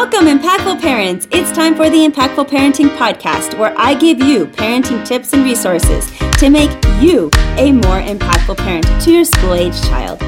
[0.00, 1.28] Welcome, impactful parents.
[1.30, 6.10] It's time for the Impactful Parenting Podcast, where I give you parenting tips and resources
[6.38, 6.70] to make
[7.02, 10.18] you a more impactful parent to your school age child.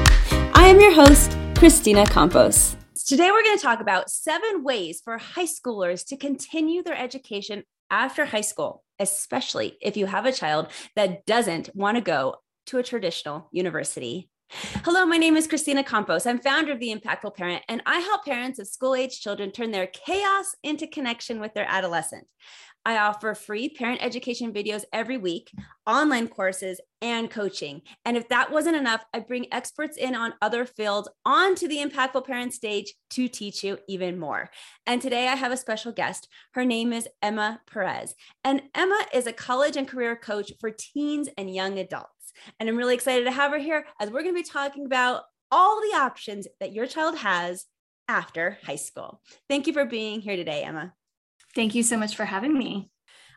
[0.53, 2.75] I am your host, Christina Campos.
[3.07, 7.63] Today, we're going to talk about seven ways for high schoolers to continue their education
[7.89, 12.35] after high school, especially if you have a child that doesn't want to go
[12.67, 14.29] to a traditional university.
[14.49, 16.25] Hello, my name is Christina Campos.
[16.25, 19.71] I'm founder of The Impactful Parent, and I help parents of school age children turn
[19.71, 22.27] their chaos into connection with their adolescent.
[22.85, 25.51] I offer free parent education videos every week,
[25.87, 27.81] online courses, and coaching.
[28.05, 32.25] And if that wasn't enough, I bring experts in on other fields onto the Impactful
[32.25, 34.49] Parent stage to teach you even more.
[34.85, 36.27] And today I have a special guest.
[36.53, 38.15] Her name is Emma Perez.
[38.43, 42.33] And Emma is a college and career coach for teens and young adults.
[42.59, 45.23] And I'm really excited to have her here as we're going to be talking about
[45.51, 47.65] all the options that your child has
[48.07, 49.21] after high school.
[49.47, 50.93] Thank you for being here today, Emma.
[51.55, 52.89] Thank you so much for having me.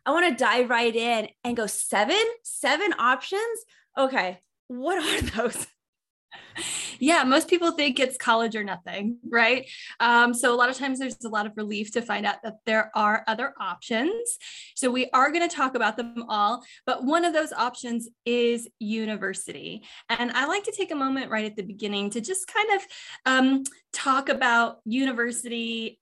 [0.07, 3.65] I want to dive right in and go seven, seven options.
[3.99, 5.67] Okay, what are those?
[6.99, 9.69] yeah, most people think it's college or nothing, right?
[10.01, 12.55] Um, so a lot of times there's a lot of relief to find out that
[12.65, 14.39] there are other options.
[14.75, 18.69] So we are going to talk about them all, but one of those options is
[18.79, 19.83] university.
[20.09, 22.83] And I like to take a moment right at the beginning to just kind of
[23.27, 25.99] um, talk about university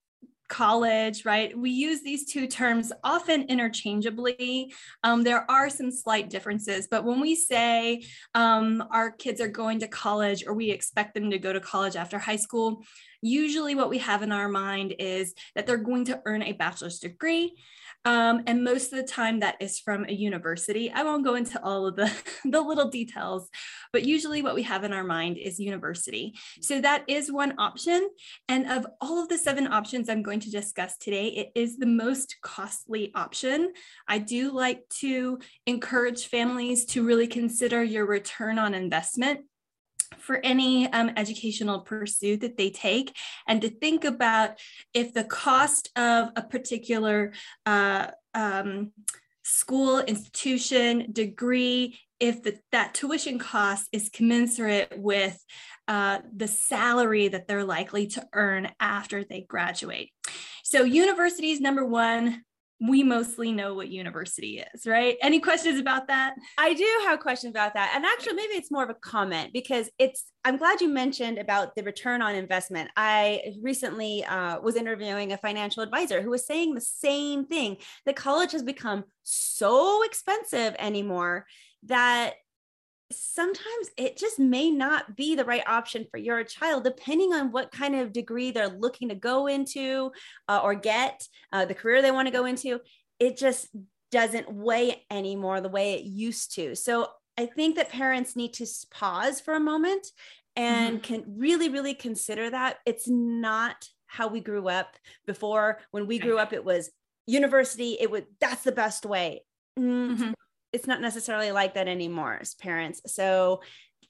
[0.55, 1.59] college, right?
[1.59, 4.73] We use these two terms often interchangeably.
[5.03, 8.05] Um, there are some slight differences, but when we say
[8.37, 11.97] um, our kids are going to college or we expect them to go to college
[11.97, 12.85] after high school,
[13.21, 17.01] usually what we have in our mind is that they're going to earn a bachelor's
[17.01, 17.57] degree.
[18.05, 20.91] Um, and most of the time that is from a university.
[20.91, 22.13] I won't go into all of the,
[22.45, 23.49] the little details,
[23.93, 26.35] but usually what we have in our mind is university.
[26.61, 28.09] So that is one option.
[28.49, 31.87] And of all of the seven options I'm going to discuss today, it is the
[31.87, 33.73] most costly option.
[34.07, 39.41] I do like to encourage families to really consider your return on investment
[40.19, 43.17] for any um, educational pursuit that they take
[43.47, 44.59] and to think about
[44.93, 47.33] if the cost of a particular
[47.67, 48.93] uh, um,
[49.45, 55.39] school, institution, degree, if the, that tuition cost is commensurate with
[55.87, 60.11] uh, the salary that they're likely to earn after they graduate.
[60.63, 62.43] So, universities, number one,
[62.89, 65.17] we mostly know what university is, right?
[65.23, 66.35] Any questions about that?
[66.59, 67.93] I do have questions about that.
[67.95, 71.75] And actually, maybe it's more of a comment because it's, I'm glad you mentioned about
[71.77, 72.91] the return on investment.
[72.97, 78.17] I recently uh, was interviewing a financial advisor who was saying the same thing that
[78.17, 81.47] college has become so expensive anymore
[81.85, 82.35] that
[83.13, 87.73] sometimes it just may not be the right option for your child, depending on what
[87.73, 90.11] kind of degree they're looking to go into
[90.49, 92.81] uh, or get, uh, the career they want to go into.
[93.19, 93.69] It just
[94.11, 96.75] doesn't weigh anymore the way it used to.
[96.75, 100.07] So I think that parents need to pause for a moment
[100.57, 101.15] and mm-hmm.
[101.15, 105.81] can really, really consider that it's not how we grew up before.
[105.91, 106.91] When we grew up, it was
[107.27, 109.45] university, it would that's the best way.
[109.79, 110.33] Mm, mm-hmm
[110.75, 113.01] it's not necessarily like that anymore as parents.
[113.07, 113.63] So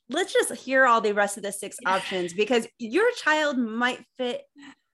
[0.09, 4.43] let's just hear all the rest of the six options because your child might fit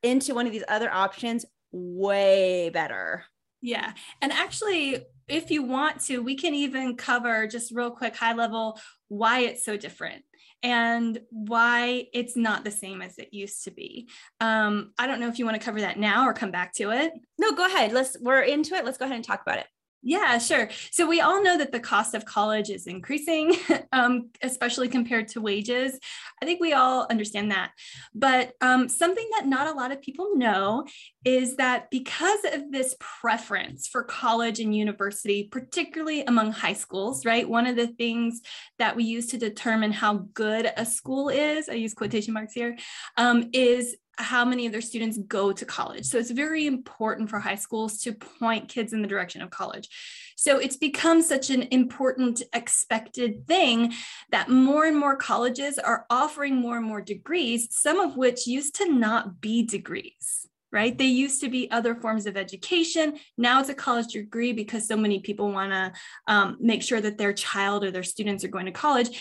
[0.02, 3.24] into one of these other options way better.
[3.62, 3.92] Yeah.
[4.20, 8.80] And actually, if you want to, we can even cover just real quick, high level,
[9.08, 10.24] why it's so different
[10.62, 14.08] and why it's not the same as it used to be.
[14.40, 16.90] Um, I don't know if you want to cover that now or come back to
[16.90, 17.12] it.
[17.38, 17.92] No, go ahead.
[17.92, 18.84] Let's, we're into it.
[18.84, 19.66] Let's go ahead and talk about it.
[20.02, 20.70] Yeah, sure.
[20.90, 23.54] So we all know that the cost of college is increasing,
[23.92, 25.98] um, especially compared to wages.
[26.40, 27.72] I think we all understand that.
[28.14, 30.86] But um, something that not a lot of people know
[31.24, 37.46] is that because of this preference for college and university, particularly among high schools, right?
[37.46, 38.40] One of the things
[38.78, 42.78] that we use to determine how good a school is, I use quotation marks here,
[43.18, 46.04] um, is how many of their students go to college.
[46.04, 49.88] So it's very important for high schools to point kids in the direction of college.
[50.36, 53.92] So it's become such an important expected thing
[54.30, 58.76] that more and more colleges are offering more and more degrees, some of which used
[58.76, 60.46] to not be degrees.
[60.72, 60.96] Right?
[60.96, 63.18] They used to be other forms of education.
[63.36, 65.92] Now it's a college degree because so many people want to
[66.28, 69.20] um, make sure that their child or their students are going to college.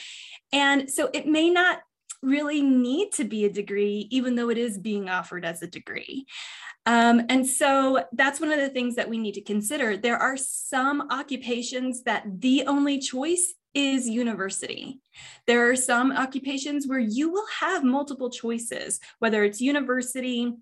[0.53, 1.79] And so it may not
[2.21, 6.25] really need to be a degree, even though it is being offered as a degree.
[6.85, 9.95] Um, and so that's one of the things that we need to consider.
[9.95, 14.99] There are some occupations that the only choice is university.
[15.45, 20.53] There are some occupations where you will have multiple choices, whether it's university,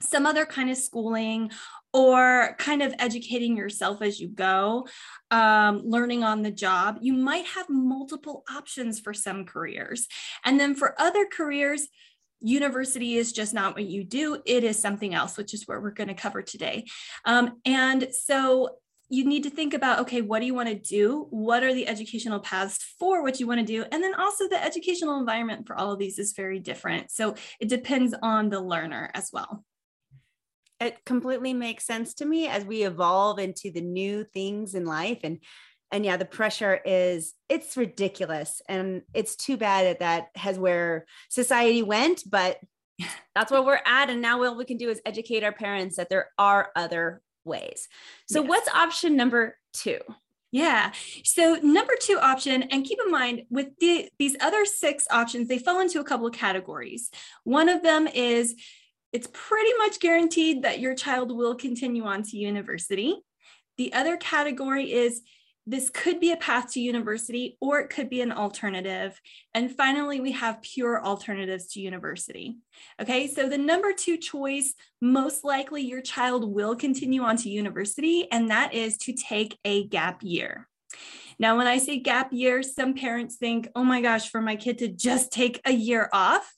[0.00, 1.50] some other kind of schooling
[1.96, 4.86] or kind of educating yourself as you go,
[5.30, 10.06] um, learning on the job, you might have multiple options for some careers.
[10.44, 11.88] And then for other careers,
[12.40, 15.90] university is just not what you do, it is something else, which is what we're
[15.90, 16.84] going to cover today.
[17.24, 18.76] Um, and so
[19.08, 21.28] you need to think about okay what do you want to do?
[21.30, 23.86] What are the educational paths for what you want to do?
[23.90, 27.10] And then also the educational environment for all of these is very different.
[27.10, 29.64] So it depends on the learner as well
[30.80, 35.20] it completely makes sense to me as we evolve into the new things in life
[35.24, 35.38] and
[35.92, 41.06] and yeah the pressure is it's ridiculous and it's too bad that that has where
[41.28, 42.58] society went but
[43.34, 46.08] that's where we're at and now what we can do is educate our parents that
[46.08, 47.88] there are other ways
[48.26, 48.48] so yes.
[48.48, 49.98] what's option number two
[50.52, 50.92] yeah.
[51.24, 55.58] So number two option, and keep in mind with the, these other six options, they
[55.58, 57.10] fall into a couple of categories.
[57.44, 58.54] One of them is
[59.12, 63.16] it's pretty much guaranteed that your child will continue on to university.
[63.78, 65.22] The other category is
[65.66, 69.20] this could be a path to university or it could be an alternative.
[69.52, 72.58] And finally, we have pure alternatives to university.
[73.02, 78.30] Okay, so the number two choice, most likely your child will continue on to university,
[78.30, 80.68] and that is to take a gap year.
[81.38, 84.78] Now, when I say gap year, some parents think, oh my gosh, for my kid
[84.78, 86.52] to just take a year off.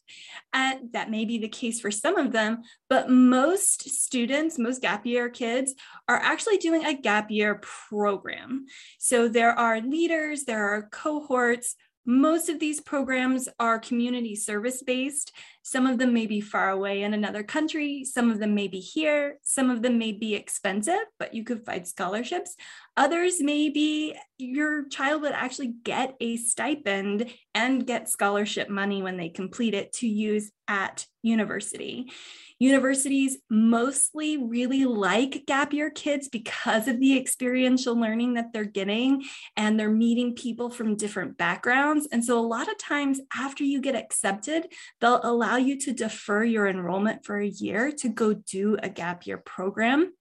[0.52, 5.04] And that may be the case for some of them, but most students, most gap
[5.04, 5.74] year kids
[6.08, 8.66] are actually doing a gap year program.
[8.98, 11.74] So there are leaders, there are cohorts
[12.08, 15.30] most of these programs are community service based.
[15.60, 18.02] Some of them may be far away in another country.
[18.02, 19.36] Some of them may be here.
[19.42, 22.56] Some of them may be expensive, but you could find scholarships.
[22.96, 29.18] Others may be your child would actually get a stipend and get scholarship money when
[29.18, 32.10] they complete it to use at university.
[32.58, 39.24] Universities mostly really like gap year kids because of the experiential learning that they're getting
[39.56, 42.08] and they're meeting people from different backgrounds.
[42.10, 44.66] And so, a lot of times, after you get accepted,
[45.00, 49.26] they'll allow you to defer your enrollment for a year to go do a gap
[49.26, 50.12] year program.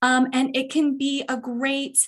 [0.00, 1.98] Um, and it can be a great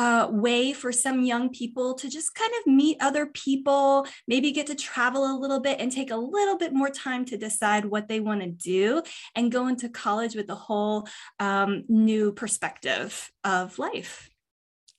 [0.00, 4.66] uh, way for some young people to just kind of meet other people, maybe get
[4.66, 8.08] to travel a little bit and take a little bit more time to decide what
[8.08, 9.02] they want to do
[9.34, 11.06] and go into college with a whole
[11.38, 14.30] um, new perspective of life.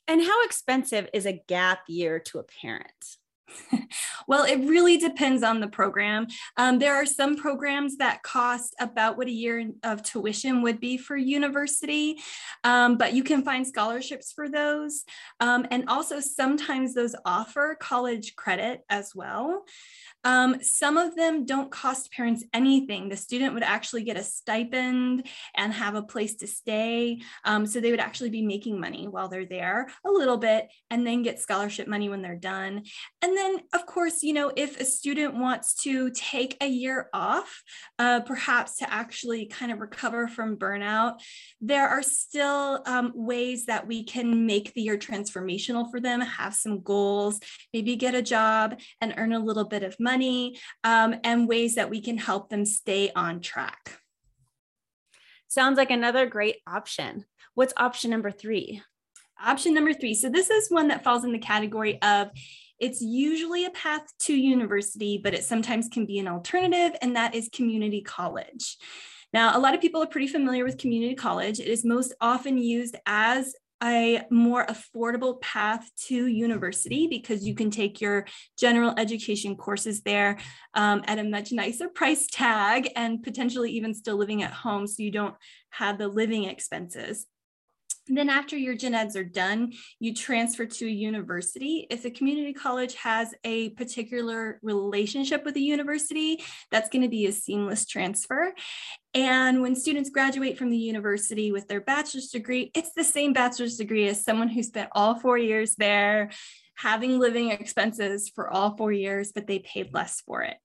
[0.08, 3.18] And how expensive is a gap year to a parent?
[4.28, 6.28] well, it really depends on the program.
[6.58, 10.98] Um, there are some programs that cost about what a year of tuition would be
[10.98, 12.18] for university,
[12.64, 15.04] um, but you can find scholarships for those.
[15.40, 19.66] Um, and also, sometimes those offer college credit as well.
[20.24, 23.10] Um, some of them don't cost parents anything.
[23.10, 27.22] The student would actually get a stipend and have a place to stay.
[27.44, 31.06] Um, so they would actually be making money while they're there a little bit and
[31.06, 32.84] then get scholarship money when they're done.
[33.22, 37.64] And then, of course, you know, if a student wants to take a year off,
[37.98, 41.22] uh, perhaps to actually kind of recover from burnout,
[41.60, 46.54] there are still um, ways that we can make the year transformational for them, have
[46.54, 47.40] some goals,
[47.74, 51.76] maybe get a job and earn a little bit of money money, um, and ways
[51.76, 54.00] that we can help them stay on track.
[55.48, 57.26] Sounds like another great option.
[57.56, 58.82] What's option number three?
[59.44, 60.14] Option number three.
[60.14, 62.30] So, this is one that falls in the category of
[62.80, 67.36] it's usually a path to university, but it sometimes can be an alternative, and that
[67.36, 68.78] is community college.
[69.34, 71.60] Now, a lot of people are pretty familiar with community college.
[71.60, 77.72] It is most often used as a more affordable path to university because you can
[77.72, 78.26] take your
[78.58, 80.38] general education courses there
[80.74, 85.02] um, at a much nicer price tag and potentially even still living at home so
[85.02, 85.36] you don't
[85.72, 87.26] have the living expenses.
[88.08, 91.88] Then after your gen eds are done, you transfer to a university.
[91.90, 97.28] If a community college has a particular relationship with a university, that's going to be
[97.28, 98.54] a seamless transfer.
[99.14, 103.78] And when students graduate from the university with their bachelor's degree, it's the same bachelor's
[103.78, 106.32] degree as someone who spent all four years there,
[106.76, 110.58] having living expenses for all four years, but they paid less for it.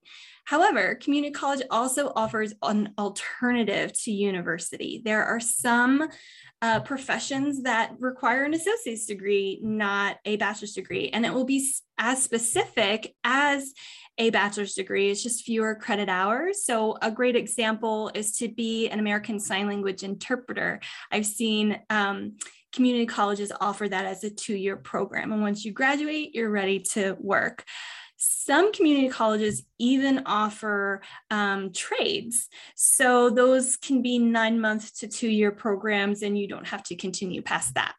[0.47, 5.01] However, community college also offers an alternative to university.
[5.03, 6.07] There are some
[6.61, 11.09] uh, professions that require an associate's degree, not a bachelor's degree.
[11.09, 13.73] And it will be as specific as
[14.17, 15.09] a bachelor's degree.
[15.09, 16.63] It's just fewer credit hours.
[16.63, 20.79] So, a great example is to be an American Sign Language interpreter.
[21.11, 22.37] I've seen um,
[22.71, 25.33] community colleges offer that as a two year program.
[25.33, 27.65] And once you graduate, you're ready to work.
[28.17, 32.49] Some community colleges even offer um, trades.
[32.75, 36.95] So those can be nine month to two year programs, and you don't have to
[36.95, 37.95] continue past that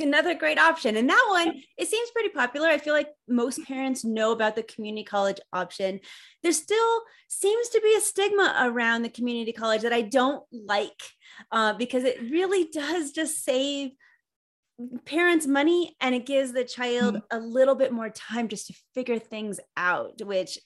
[0.00, 0.96] another great option.
[0.96, 2.68] And that one, it seems pretty popular.
[2.68, 6.00] I feel like most parents know about the community college option.
[6.42, 11.00] There still seems to be a stigma around the community college that I don't like
[11.52, 13.90] uh, because it really does just save
[15.04, 17.36] parents money and it gives the child mm-hmm.
[17.36, 20.58] a little bit more time just to figure things out, which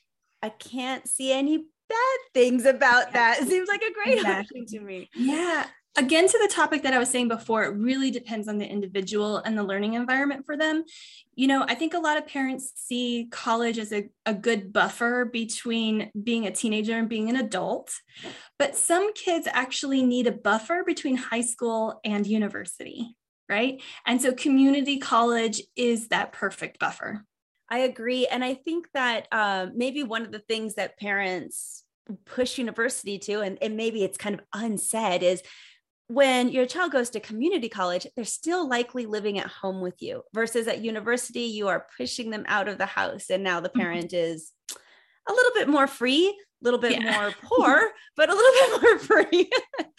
[0.42, 3.40] I can't see any bad things about that.
[3.40, 4.60] It seems like a great exactly.
[4.60, 5.08] option to me.
[5.14, 5.66] Yeah
[5.96, 9.38] again to the topic that i was saying before it really depends on the individual
[9.38, 10.84] and the learning environment for them
[11.34, 15.24] you know i think a lot of parents see college as a, a good buffer
[15.24, 17.92] between being a teenager and being an adult
[18.58, 23.14] but some kids actually need a buffer between high school and university
[23.48, 27.24] right and so community college is that perfect buffer
[27.68, 31.84] i agree and i think that um, maybe one of the things that parents
[32.26, 35.42] push university to and, and maybe it's kind of unsaid is
[36.08, 40.22] when your child goes to community college, they're still likely living at home with you
[40.34, 43.30] versus at university, you are pushing them out of the house.
[43.30, 43.80] And now the mm-hmm.
[43.80, 44.52] parent is
[45.26, 47.20] a little bit more free, little bit yeah.
[47.20, 49.50] more poor, but a little bit more free.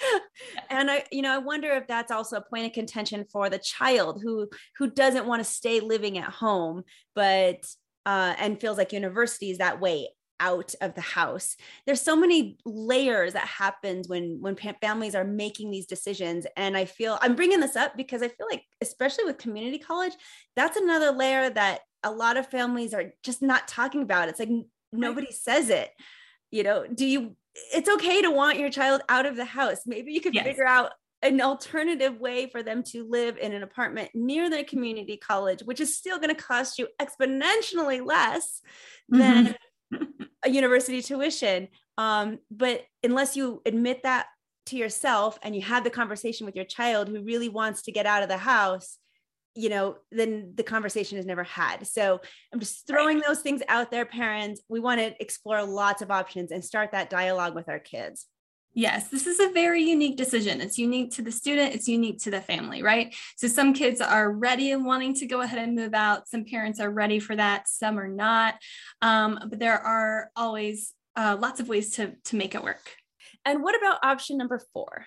[0.69, 3.59] and I, you know, I wonder if that's also a point of contention for the
[3.59, 6.83] child who who doesn't want to stay living at home,
[7.15, 7.65] but
[8.05, 11.55] uh, and feels like university is that way out of the house
[11.85, 16.83] there's so many layers that happens when when families are making these decisions and i
[16.83, 20.13] feel i'm bringing this up because i feel like especially with community college
[20.55, 24.49] that's another layer that a lot of families are just not talking about it's like
[24.91, 25.91] nobody says it
[26.53, 27.35] you know do you
[27.73, 30.45] it's okay to want your child out of the house maybe you could yes.
[30.45, 30.91] figure out
[31.21, 35.79] an alternative way for them to live in an apartment near their community college, which
[35.79, 38.59] is still going to cost you exponentially less
[39.07, 39.53] than mm-hmm
[40.43, 41.67] a university tuition.
[41.97, 44.27] Um, but unless you admit that
[44.67, 48.05] to yourself and you have the conversation with your child who really wants to get
[48.05, 48.97] out of the house,
[49.55, 51.85] you know, then the conversation is never had.
[51.85, 52.19] So
[52.51, 54.61] I'm just throwing those things out there, parents.
[54.67, 58.27] We want to explore lots of options and start that dialogue with our kids.
[58.75, 60.59] Yes, this is a very unique decision.
[60.59, 63.13] It's unique to the student, it's unique to the family, right?
[63.37, 66.27] So some kids are ready and wanting to go ahead and move out.
[66.27, 68.55] Some parents are ready for that, some are not.
[69.03, 72.95] Um, but there are always uh, lots of ways to, to make it work.
[73.45, 75.05] And what about option number four?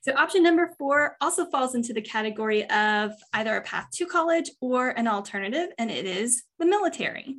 [0.00, 4.50] So, option number four also falls into the category of either a path to college
[4.60, 7.36] or an alternative, and it is the military.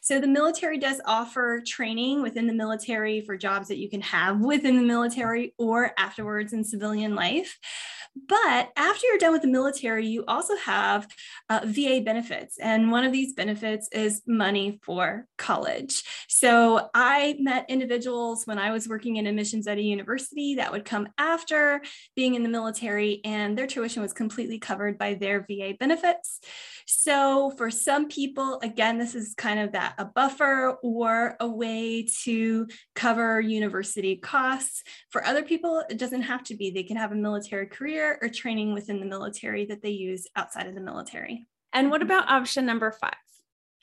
[0.00, 4.40] So the military does offer training within the military for jobs that you can have
[4.40, 7.58] within the military or afterwards in civilian life.
[8.26, 11.06] But after you're done with the military, you also have
[11.48, 12.58] uh, VA benefits.
[12.58, 16.02] And one of these benefits is money for college.
[16.28, 20.84] So I met individuals when I was working in admissions at a university that would
[20.84, 21.82] come after
[22.16, 26.40] being in the military, and their tuition was completely covered by their VA benefits.
[26.86, 32.08] So for some people, again, this is kind of that a buffer or a way
[32.22, 34.82] to cover university costs.
[35.10, 36.70] For other people, it doesn't have to be.
[36.70, 40.66] They can have a military career or training within the military that they use outside
[40.66, 41.46] of the military.
[41.72, 43.12] And what about option number five?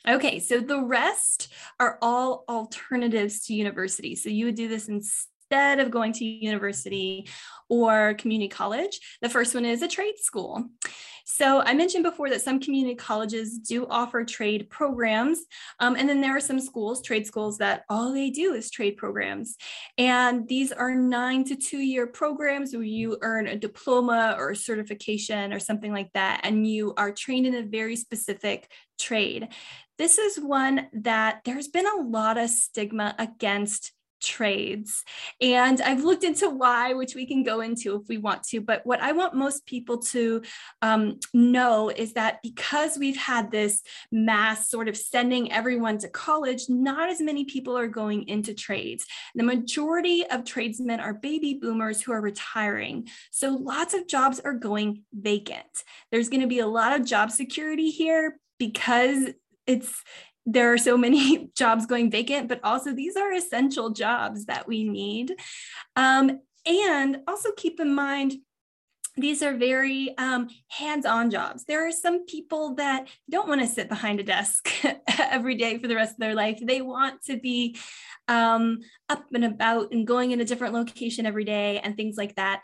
[0.08, 4.14] Okay, so the rest are all alternatives to university.
[4.14, 4.88] So you would do this
[5.50, 7.28] instead of going to university
[7.68, 9.00] or community college.
[9.22, 10.64] The first one is a trade school.
[11.24, 15.40] So I mentioned before that some community colleges do offer trade programs.
[15.80, 18.96] Um, and then there are some schools, trade schools, that all they do is trade
[18.96, 19.56] programs.
[19.98, 24.56] And these are nine to two year programs where you earn a diploma or a
[24.56, 26.42] certification or something like that.
[26.44, 29.48] And you are trained in a very specific trade.
[29.98, 33.92] This is one that there's been a lot of stigma against
[34.26, 35.04] trades.
[35.40, 38.60] And I've looked into why, which we can go into if we want to.
[38.60, 40.42] But what I want most people to
[40.82, 46.64] um, know is that because we've had this mass sort of sending everyone to college,
[46.68, 49.06] not as many people are going into trades.
[49.34, 53.08] The majority of tradesmen are baby boomers who are retiring.
[53.30, 55.84] So lots of jobs are going vacant.
[56.10, 59.30] There's going to be a lot of job security here because
[59.66, 60.02] it's
[60.46, 64.84] there are so many jobs going vacant, but also these are essential jobs that we
[64.84, 65.34] need.
[65.96, 68.34] Um, and also keep in mind,
[69.16, 71.64] these are very um, hands-on jobs.
[71.64, 74.68] There are some people that don't want to sit behind a desk
[75.18, 76.60] every day for the rest of their life.
[76.62, 77.78] They want to be
[78.28, 82.34] um, up and about and going in a different location every day and things like
[82.36, 82.62] that.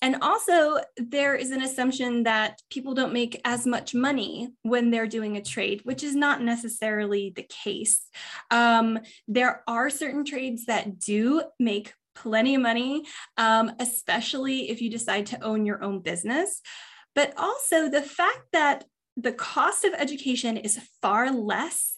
[0.00, 5.08] And also, there is an assumption that people don't make as much money when they're
[5.08, 8.06] doing a trade, which is not necessarily the case.
[8.50, 13.04] Um, there are certain trades that do make plenty of money,
[13.36, 16.60] um, especially if you decide to own your own business.
[17.16, 18.84] But also, the fact that
[19.16, 21.96] the cost of education is far less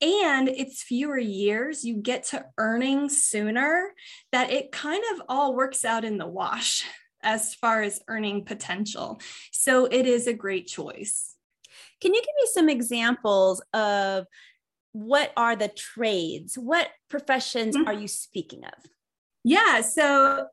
[0.00, 3.92] and it's fewer years you get to earning sooner
[4.32, 6.84] that it kind of all works out in the wash
[7.24, 9.20] as far as earning potential.
[9.50, 11.34] So it is a great choice.
[12.00, 14.26] Can you give me some examples of
[14.92, 16.56] what are the trades?
[16.56, 17.88] What professions mm-hmm.
[17.88, 18.72] are you speaking of?
[19.42, 20.46] Yeah, so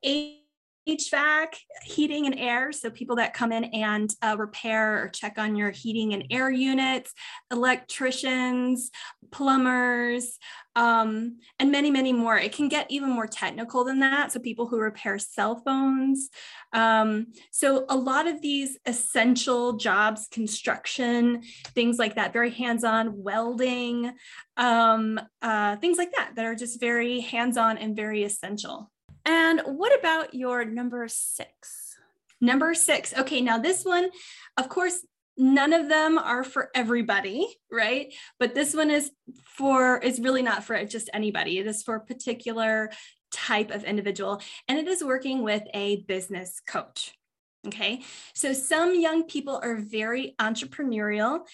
[0.88, 2.72] HVAC, heating and air.
[2.72, 6.50] So people that come in and uh, repair or check on your heating and air
[6.50, 7.12] units,
[7.50, 8.90] electricians,
[9.30, 10.38] plumbers,
[10.74, 12.36] um, and many, many more.
[12.36, 14.32] It can get even more technical than that.
[14.32, 16.30] So people who repair cell phones.
[16.72, 21.42] Um, so a lot of these essential jobs, construction,
[21.74, 24.12] things like that, very hands-on, welding,
[24.56, 28.91] um, uh, things like that, that are just very hands-on and very essential.
[29.24, 31.96] And what about your number six?
[32.40, 33.14] Number six.
[33.16, 34.10] Okay, now this one,
[34.56, 35.04] of course,
[35.36, 38.12] none of them are for everybody, right?
[38.38, 39.10] But this one is
[39.44, 41.58] for, is really not for just anybody.
[41.58, 42.90] It is for a particular
[43.30, 47.12] type of individual, and it is working with a business coach.
[47.64, 48.02] Okay,
[48.34, 51.46] so some young people are very entrepreneurial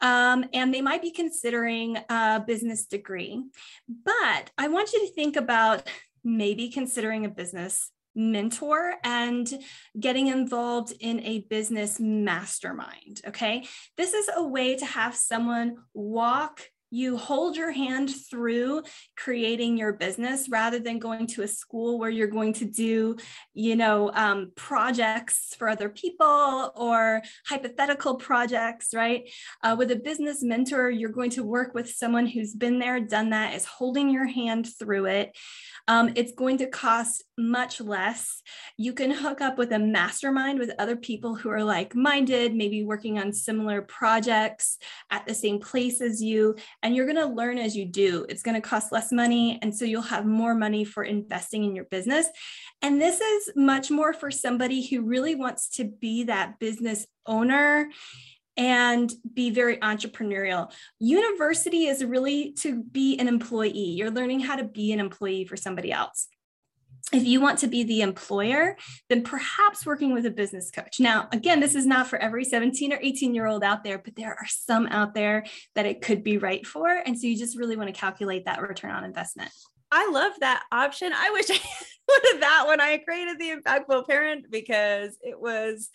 [0.00, 3.42] um, and they might be considering a business degree.
[3.88, 5.82] But I want you to think about
[6.26, 9.52] maybe considering a business mentor and
[10.00, 13.20] getting involved in a business mastermind.
[13.26, 13.66] Okay.
[13.96, 18.82] This is a way to have someone walk you hold your hand through
[19.16, 23.16] creating your business rather than going to a school where you're going to do
[23.54, 29.28] you know um, projects for other people or hypothetical projects right
[29.62, 33.30] uh, with a business mentor you're going to work with someone who's been there done
[33.30, 35.36] that is holding your hand through it
[35.88, 38.42] um, it's going to cost much less.
[38.76, 42.84] You can hook up with a mastermind with other people who are like minded, maybe
[42.84, 44.78] working on similar projects
[45.10, 48.24] at the same place as you, and you're going to learn as you do.
[48.28, 49.58] It's going to cost less money.
[49.60, 52.28] And so you'll have more money for investing in your business.
[52.80, 57.90] And this is much more for somebody who really wants to be that business owner
[58.56, 60.70] and be very entrepreneurial.
[61.00, 63.90] University is really to be an employee.
[63.96, 66.28] You're learning how to be an employee for somebody else.
[67.12, 68.76] If you want to be the employer,
[69.08, 70.98] then perhaps working with a business coach.
[70.98, 74.16] Now, again, this is not for every 17 or 18 year old out there, but
[74.16, 76.88] there are some out there that it could be right for.
[76.88, 79.52] And so you just really want to calculate that return on investment.
[79.92, 81.12] I love that option.
[81.14, 81.60] I wish I
[82.08, 85.90] would have that when I created the impactful parent because it was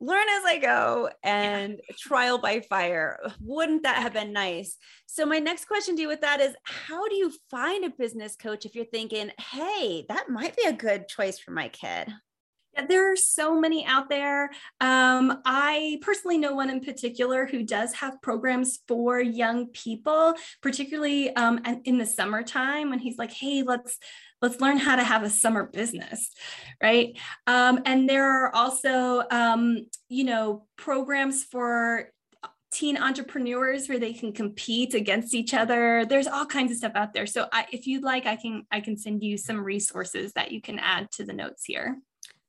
[0.00, 3.18] learn as I go and trial by fire.
[3.40, 4.76] Wouldn't that have been nice?
[5.06, 8.36] So, my next question to you with that is how do you find a business
[8.36, 12.08] coach if you're thinking, hey, that might be a good choice for my kid?
[12.74, 14.50] Yeah, there are so many out there.
[14.80, 21.34] Um, I personally know one in particular who does have programs for young people, particularly
[21.34, 23.98] um, in the summertime when he's like, hey, let's
[24.40, 26.30] let's learn how to have a summer business
[26.82, 27.16] right?
[27.46, 32.10] Um, and there are also um, you know programs for
[32.70, 36.04] teen entrepreneurs where they can compete against each other.
[36.04, 37.26] There's all kinds of stuff out there.
[37.26, 40.60] So I, if you'd like i can i can send you some resources that you
[40.60, 41.96] can add to the notes here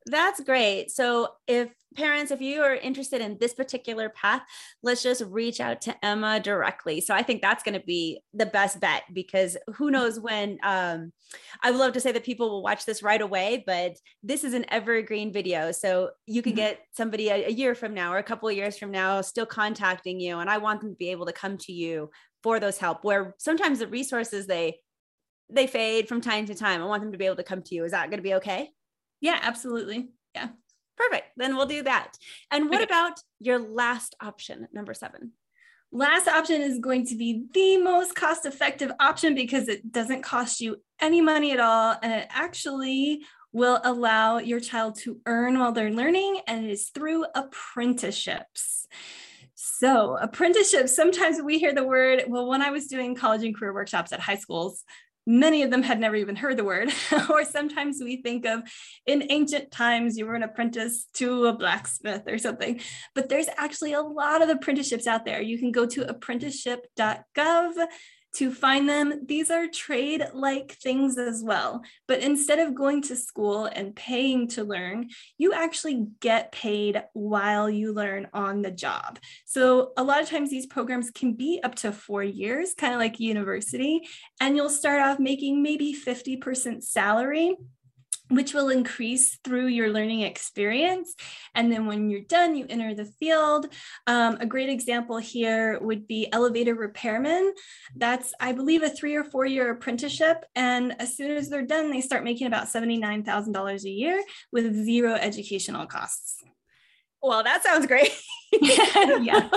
[0.05, 0.91] that's great.
[0.91, 4.41] So, if parents, if you are interested in this particular path,
[4.81, 7.01] let's just reach out to Emma directly.
[7.01, 10.57] So, I think that's going to be the best bet because who knows when.
[10.63, 11.11] Um,
[11.61, 14.53] I would love to say that people will watch this right away, but this is
[14.53, 15.71] an evergreen video.
[15.71, 16.57] So, you can mm-hmm.
[16.57, 19.45] get somebody a, a year from now or a couple of years from now still
[19.45, 20.39] contacting you.
[20.39, 22.09] And I want them to be able to come to you
[22.41, 24.79] for those help where sometimes the resources they
[25.51, 26.81] they fade from time to time.
[26.81, 27.83] I want them to be able to come to you.
[27.83, 28.69] Is that going to be okay?
[29.21, 30.09] Yeah, absolutely.
[30.35, 30.49] Yeah.
[30.97, 31.27] Perfect.
[31.37, 32.17] Then we'll do that.
[32.51, 32.85] And what okay.
[32.85, 35.31] about your last option, number seven?
[35.91, 40.61] Last option is going to be the most cost effective option because it doesn't cost
[40.61, 41.95] you any money at all.
[42.03, 46.89] And it actually will allow your child to earn while they're learning, and it is
[46.89, 48.87] through apprenticeships.
[49.55, 53.73] So, apprenticeships, sometimes we hear the word, well, when I was doing college and career
[53.73, 54.83] workshops at high schools,
[55.29, 56.89] many of them had never even heard the word.
[57.29, 58.63] or sometimes we think of
[59.05, 62.81] in ancient times, you were an apprentice to a blacksmith or something.
[63.13, 65.39] But there's actually a lot of apprenticeships out there.
[65.39, 67.73] You can go to apprenticeship.gov
[68.35, 69.25] to find them.
[69.25, 71.81] These are trade like things as well.
[72.07, 77.69] But instead of going to school and paying to learn, you actually get paid while
[77.69, 79.19] you learn on the job.
[79.45, 82.99] So a lot of times these programs can be up to four years, kind of
[82.99, 84.01] like university,
[84.39, 87.55] and you'll start off making maybe 50% salary
[88.29, 91.15] which will increase through your learning experience.
[91.55, 93.67] And then when you're done, you enter the field.
[94.07, 97.53] Um, a great example here would be elevator repairman.
[97.95, 100.45] That's, I believe, a three or four year apprenticeship.
[100.55, 105.13] And as soon as they're done, they start making about $79,000 a year with zero
[105.13, 106.43] educational costs.
[107.21, 108.11] Well, that sounds great.
[108.61, 109.49] yeah,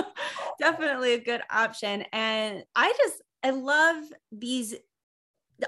[0.59, 2.03] definitely a good option.
[2.11, 4.75] And I just, I love these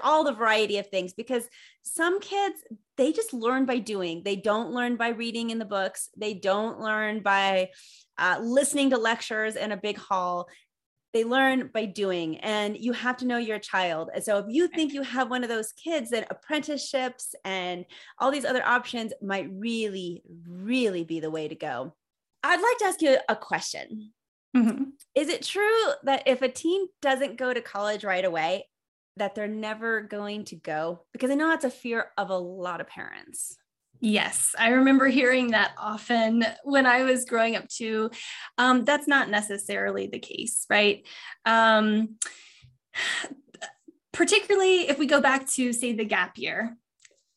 [0.02, 1.48] all the variety of things because
[1.82, 2.56] some kids
[2.96, 4.22] they just learn by doing.
[4.24, 6.08] They don't learn by reading in the books.
[6.16, 7.70] They don't learn by
[8.16, 10.48] uh, listening to lectures in a big hall.
[11.12, 14.10] They learn by doing and you have to know your child.
[14.14, 17.84] And so if you think you have one of those kids then apprenticeships and
[18.18, 21.94] all these other options might really really be the way to go
[22.42, 24.12] i'd like to ask you a question.
[24.56, 24.84] Mm-hmm.
[25.14, 28.64] is it true that if a teen doesn't go to college right away
[29.16, 31.02] that they're never going to go?
[31.12, 33.56] Because I know that's a fear of a lot of parents.
[34.00, 38.10] Yes, I remember hearing that often when I was growing up too.
[38.58, 41.06] Um, that's not necessarily the case, right?
[41.44, 42.16] Um,
[44.12, 46.76] particularly if we go back to, say, the gap year,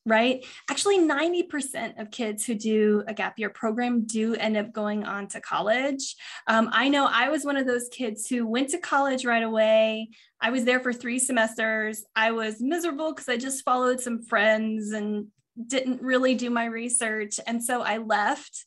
[0.09, 0.45] right?
[0.69, 5.27] Actually, 90% of kids who do a gap year program do end up going on
[5.29, 6.15] to college.
[6.47, 10.09] Um, I know I was one of those kids who went to college right away.
[10.41, 12.03] I was there for three semesters.
[12.15, 15.27] I was miserable because I just followed some friends and
[15.67, 17.39] didn't really do my research.
[17.45, 18.65] And so I left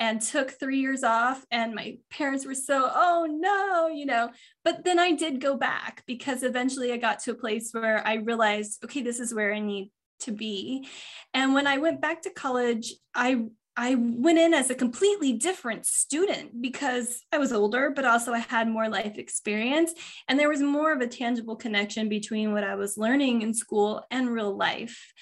[0.00, 4.30] and took three years off and my parents were so oh no you know
[4.64, 8.14] but then i did go back because eventually i got to a place where i
[8.14, 10.88] realized okay this is where i need to be.
[11.34, 13.44] And when I went back to college, I
[13.80, 18.40] I went in as a completely different student because I was older, but also I
[18.40, 19.92] had more life experience.
[20.26, 24.04] And there was more of a tangible connection between what I was learning in school
[24.10, 25.12] and real life.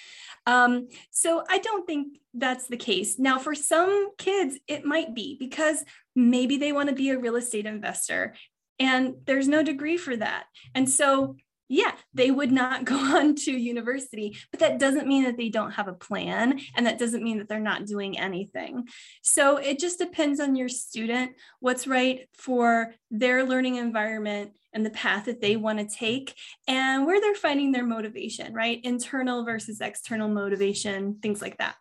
[0.47, 3.19] Um, so I don't think that's the case.
[3.19, 7.37] Now, for some kids, it might be because maybe they want to be a real
[7.37, 8.35] estate investor
[8.79, 10.45] and there's no degree for that.
[10.75, 11.37] And so
[11.69, 15.73] yeah, they would not go on to university, but that doesn't mean that they don't
[15.73, 16.61] have a plan.
[16.75, 18.89] And that doesn't mean that they're not doing anything.
[19.23, 24.91] So it just depends on your student, what's right for their learning environment and the
[24.91, 26.35] path that they want to take
[26.69, 28.81] and where they're finding their motivation, right?
[28.85, 31.77] Internal versus external motivation, things like that.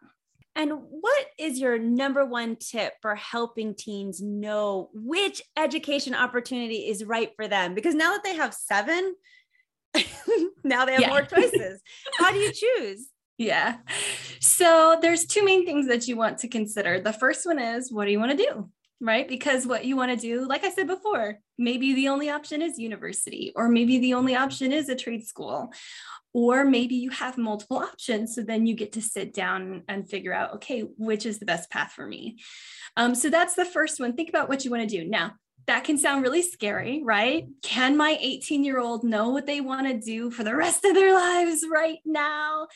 [0.58, 7.04] And what is your number one tip for helping teens know which education opportunity is
[7.04, 7.76] right for them?
[7.76, 9.15] Because now that they have seven,
[10.63, 11.10] now they have yeah.
[11.10, 11.81] more choices.
[12.17, 13.08] How do you choose?
[13.38, 13.79] Yeah.
[14.39, 17.01] So there's two main things that you want to consider.
[17.01, 18.69] The first one is what do you want to do?
[19.01, 19.27] Right?
[19.27, 22.79] Because what you want to do, like I said before, maybe the only option is
[22.79, 25.73] university, or maybe the only option is a trade school,
[26.34, 28.36] or maybe you have multiple options.
[28.36, 31.69] So then you get to sit down and figure out, okay, which is the best
[31.69, 32.38] path for me.
[32.95, 34.13] Um, so that's the first one.
[34.13, 35.05] Think about what you want to do.
[35.05, 35.34] Now,
[35.67, 37.47] that can sound really scary, right?
[37.62, 40.93] Can my 18 year old know what they want to do for the rest of
[40.93, 42.67] their lives right now?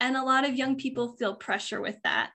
[0.00, 2.32] And a lot of young people feel pressure with that.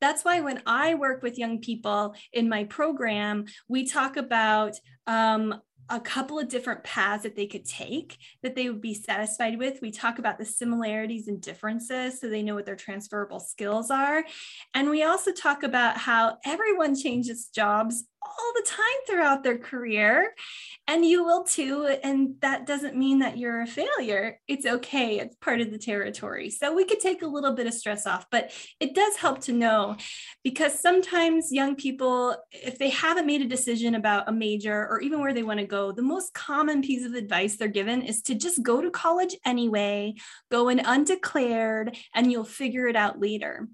[0.00, 4.74] That's why when I work with young people in my program, we talk about
[5.06, 9.58] um, a couple of different paths that they could take that they would be satisfied
[9.58, 9.80] with.
[9.82, 14.24] We talk about the similarities and differences so they know what their transferable skills are.
[14.72, 20.34] And we also talk about how everyone changes jobs all the time throughout their career
[20.86, 24.38] and you will too and that doesn't mean that you're a failure.
[24.46, 26.50] It's okay it's part of the territory.
[26.50, 29.52] So we could take a little bit of stress off but it does help to
[29.52, 29.96] know
[30.44, 35.20] because sometimes young people if they haven't made a decision about a major or even
[35.20, 38.34] where they want to go the most common piece of advice they're given is to
[38.34, 40.14] just go to college anyway
[40.50, 43.68] go in undeclared and you'll figure it out later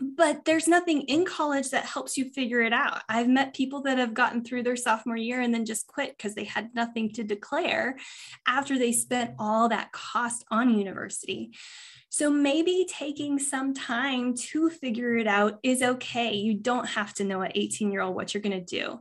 [0.00, 3.02] but there's nothing in college that helps you figure it out.
[3.08, 6.34] I've met people that have gotten through their sophomore year and then just quit because
[6.34, 7.96] they had nothing to declare
[8.46, 11.52] after they spent all that cost on university.
[12.16, 16.32] So maybe taking some time to figure it out is okay.
[16.32, 18.98] You don't have to know at 18 year old what you're going to do.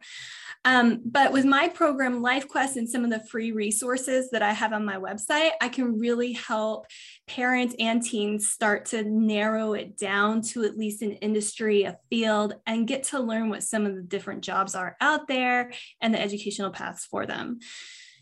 [0.65, 4.73] Um, but with my program, LifeQuest, and some of the free resources that I have
[4.73, 6.87] on my website, I can really help
[7.25, 12.55] parents and teens start to narrow it down to at least an industry, a field,
[12.67, 16.21] and get to learn what some of the different jobs are out there and the
[16.21, 17.59] educational paths for them.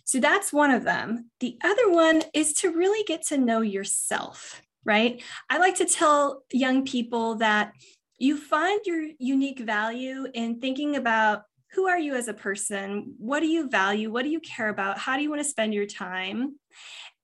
[0.04, 1.32] So that's one of them.
[1.40, 5.22] The other one is to really get to know yourself, right?
[5.50, 7.74] I like to tell young people that
[8.17, 13.15] you find your unique value in thinking about who are you as a person?
[13.17, 14.12] What do you value?
[14.12, 15.00] What do you care about?
[15.00, 16.60] How do you want to spend your time?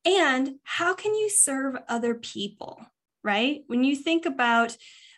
[0.06, 2.82] And how can you serve other people,
[3.24, 3.62] right?
[3.68, 4.76] When you think about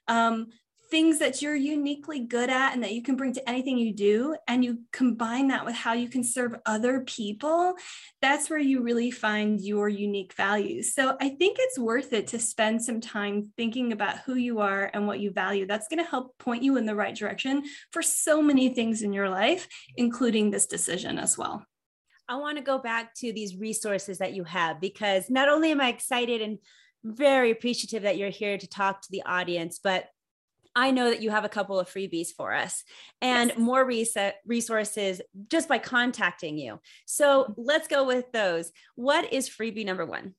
[0.08, 0.47] um,
[0.91, 4.36] things that you're uniquely good at and that you can bring to anything you do
[4.47, 7.73] and you combine that with how you can serve other people
[8.21, 10.93] that's where you really find your unique values.
[10.93, 14.91] So i think it's worth it to spend some time thinking about who you are
[14.93, 15.65] and what you value.
[15.65, 19.13] That's going to help point you in the right direction for so many things in
[19.13, 21.65] your life including this decision as well.
[22.27, 25.82] I want to go back to these resources that you have because not only am
[25.82, 26.60] i excited and
[27.04, 30.06] very appreciative that you're here to talk to the audience but
[30.75, 32.84] I know that you have a couple of freebies for us
[33.21, 33.60] and yes.
[33.60, 36.79] more resources just by contacting you.
[37.05, 37.62] So mm-hmm.
[37.63, 38.71] let's go with those.
[38.95, 40.36] What is freebie number one?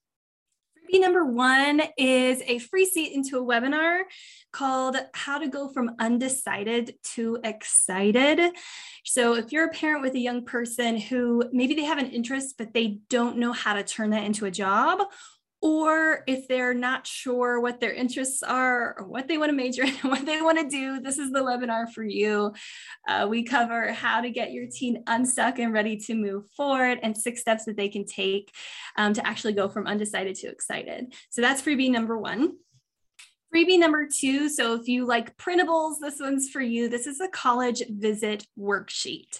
[0.82, 4.02] Freebie number one is a free seat into a webinar
[4.52, 8.52] called How to Go from Undecided to Excited.
[9.04, 12.56] So, if you're a parent with a young person who maybe they have an interest,
[12.58, 15.06] but they don't know how to turn that into a job,
[15.62, 19.84] or if they're not sure what their interests are or what they want to major
[19.84, 22.52] in what they want to do this is the webinar for you
[23.08, 27.16] uh, we cover how to get your teen unstuck and ready to move forward and
[27.16, 28.52] six steps that they can take
[28.96, 32.52] um, to actually go from undecided to excited so that's freebie number one
[33.54, 34.48] Freebie number two.
[34.48, 36.88] So, if you like printables, this one's for you.
[36.88, 39.38] This is a college visit worksheet.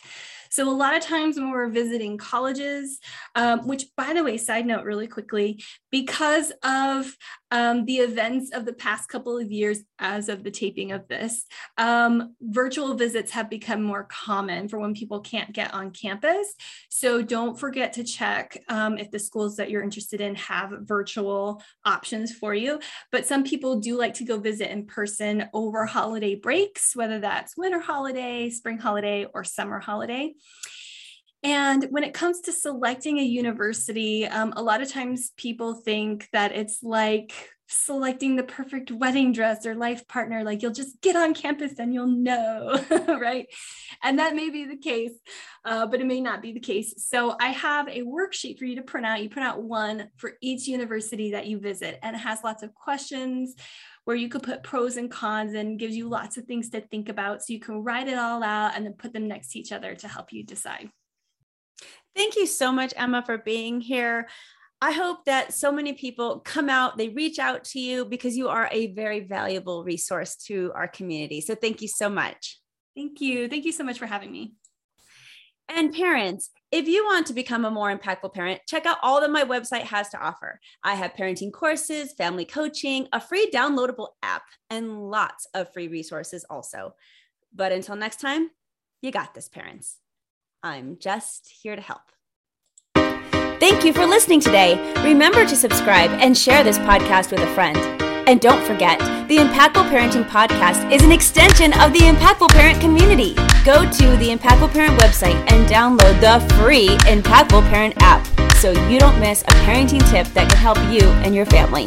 [0.53, 2.99] So, a lot of times when we're visiting colleges,
[3.35, 7.17] um, which by the way, side note really quickly, because of
[7.51, 11.47] um, the events of the past couple of years, as of the taping of this,
[11.79, 16.55] um, virtual visits have become more common for when people can't get on campus.
[16.91, 21.63] So, don't forget to check um, if the schools that you're interested in have virtual
[21.87, 22.79] options for you.
[23.11, 27.57] But some people do like to go visit in person over holiday breaks, whether that's
[27.57, 30.35] winter holiday, spring holiday, or summer holiday.
[31.43, 36.29] And when it comes to selecting a university, um, a lot of times people think
[36.33, 37.33] that it's like
[37.73, 40.45] selecting the perfect wedding dress or life partner.
[40.45, 42.79] Like you'll just get on campus and you'll know,
[43.09, 43.47] right?
[44.03, 45.19] And that may be the case,
[45.65, 46.95] uh, but it may not be the case.
[46.99, 49.23] So I have a worksheet for you to print out.
[49.23, 52.75] You print out one for each university that you visit, and it has lots of
[52.75, 53.55] questions
[54.05, 57.09] where you could put pros and cons and gives you lots of things to think
[57.09, 57.43] about.
[57.43, 59.95] So you can write it all out and then put them next to each other
[59.95, 60.91] to help you decide.
[62.15, 64.29] Thank you so much, Emma, for being here.
[64.81, 68.49] I hope that so many people come out, they reach out to you because you
[68.49, 71.41] are a very valuable resource to our community.
[71.41, 72.59] So thank you so much.
[72.97, 73.49] Thank you.
[73.49, 74.55] Thank you so much for having me.
[75.69, 79.31] And parents, if you want to become a more impactful parent, check out all that
[79.31, 80.59] my website has to offer.
[80.83, 86.47] I have parenting courses, family coaching, a free downloadable app, and lots of free resources
[86.49, 86.95] also.
[87.55, 88.51] But until next time,
[89.03, 89.99] you got this, parents.
[90.63, 92.01] I'm just here to help.
[93.61, 94.95] Thank you for listening today.
[95.05, 97.77] Remember to subscribe and share this podcast with a friend.
[98.27, 103.35] And don't forget, the Impactful Parenting Podcast is an extension of the Impactful Parent community.
[103.65, 108.99] Go to the Impactful Parent website and download the free Impactful Parent app so you
[109.01, 111.87] don't miss a parenting tip that can help you and your family.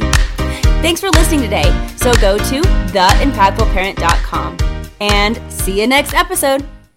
[0.81, 1.71] Thanks for listening today.
[1.95, 4.57] So go to theimpactfulparent.com
[4.99, 6.74] and see you next episode.